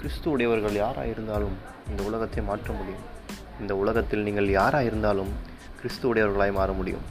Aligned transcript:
கிறிஸ்து 0.00 0.26
உடையவர்கள் 0.30 0.76
யாராக 0.82 1.06
இருந்தாலும் 1.06 1.56
இந்த 1.90 2.02
உலகத்தை 2.02 2.42
மாற்ற 2.44 2.68
முடியும். 2.72 3.06
இந்த 3.60 3.72
உலகத்தில் 3.82 4.22
நீங்கள் 4.26 4.48
யாராக 4.58 4.88
இருந்தாலும் 4.90 5.32
கிறிஸ்து 5.80 6.04
உடையவர்களாய் 6.10 6.58
மாற 6.58 6.70
முடியும். 6.78 7.04